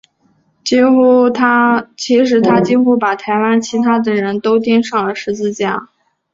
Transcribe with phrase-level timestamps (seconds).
[0.63, 0.75] 其
[2.25, 5.89] 实他几乎把台湾其他的人都钉上了十字架。